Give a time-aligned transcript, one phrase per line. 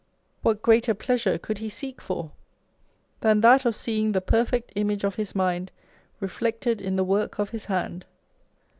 [0.41, 2.31] What greater pleasure could he seek for,
[3.19, 5.71] than that of seeing the perfect image of his mind
[6.19, 8.07] reflected in the work of his hand